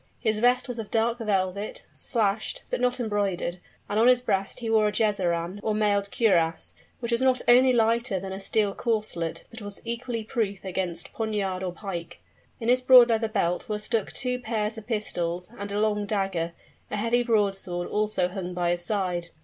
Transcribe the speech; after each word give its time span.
His 0.19 0.39
vest 0.39 0.67
was 0.67 0.79
of 0.79 0.89
dark 0.89 1.19
velvet, 1.19 1.83
slashed, 1.93 2.63
but 2.71 2.81
not 2.81 2.99
embroidered; 2.99 3.59
and 3.87 3.99
on 3.99 4.07
his 4.07 4.19
breast 4.19 4.59
he 4.59 4.67
wore 4.67 4.87
a 4.87 4.91
jazeran, 4.91 5.59
or 5.61 5.75
mailed 5.75 6.09
cuirass, 6.11 6.73
which 7.01 7.11
was 7.11 7.21
not 7.21 7.39
only 7.47 7.71
lighter 7.71 8.19
than 8.19 8.33
a 8.33 8.39
steel 8.39 8.73
corselet, 8.73 9.43
but 9.51 9.61
was 9.61 9.79
equally 9.85 10.23
proof 10.23 10.63
against 10.65 11.13
poniard 11.13 11.61
or 11.61 11.71
pike. 11.71 12.19
In 12.59 12.67
his 12.67 12.81
broad 12.81 13.09
leather 13.11 13.27
belt 13.29 13.69
were 13.69 13.77
stuck 13.77 14.11
two 14.11 14.39
pairs 14.39 14.75
of 14.75 14.87
pistols, 14.87 15.49
and 15.59 15.71
a 15.71 15.79
long 15.79 16.07
dagger; 16.07 16.53
a 16.89 16.97
heavy 16.97 17.21
broadsword 17.21 17.87
also 17.87 18.27
hung 18.27 18.55
by 18.55 18.71
his 18.71 18.83
side. 18.83 19.27